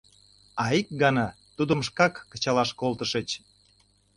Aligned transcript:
А 0.63 0.63
ик 0.79 0.87
гана 1.01 1.27
тудым 1.55 1.79
шкак 1.87 2.13
кычалаш 2.31 2.69
колтышыч. 2.79 3.29